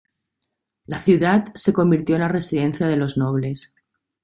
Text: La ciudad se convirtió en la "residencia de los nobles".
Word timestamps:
La 0.87 0.97
ciudad 0.97 1.53
se 1.53 1.73
convirtió 1.73 2.15
en 2.15 2.21
la 2.21 2.27
"residencia 2.27 2.87
de 2.87 2.97
los 2.97 3.17
nobles". 3.17 3.71